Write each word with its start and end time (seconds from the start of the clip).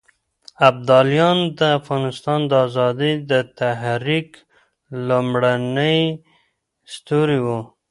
ابداليان 0.69 1.37
د 1.59 1.59
افغانستان 1.79 2.39
د 2.51 2.53
ازادۍ 2.67 3.13
د 3.31 3.33
تحريک 3.59 4.29
لومړني 5.09 5.97
ستوري 6.93 7.39
وو. 7.45 7.59